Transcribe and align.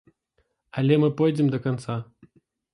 Але 0.83 0.97
мы 1.05 1.09
пойдзем 1.21 1.53
да 1.53 1.63
канца. 1.69 2.01